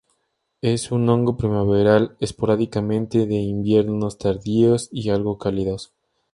[0.63, 5.93] Es un hongo primaveral, esporádicamente de inviernos tardíos y algo cálidos.